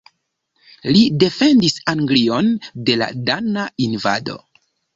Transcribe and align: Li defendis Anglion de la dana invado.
Li 0.95 1.03
defendis 1.23 1.75
Anglion 1.93 2.51
de 2.89 2.99
la 3.05 3.13
dana 3.31 3.69
invado. 3.89 4.43